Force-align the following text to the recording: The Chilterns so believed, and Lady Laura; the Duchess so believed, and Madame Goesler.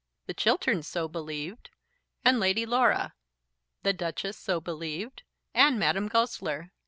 The 0.25 0.33
Chilterns 0.33 0.87
so 0.87 1.07
believed, 1.07 1.69
and 2.25 2.39
Lady 2.39 2.65
Laura; 2.65 3.13
the 3.83 3.93
Duchess 3.93 4.35
so 4.35 4.59
believed, 4.59 5.21
and 5.53 5.77
Madame 5.77 6.07
Goesler. 6.07 6.71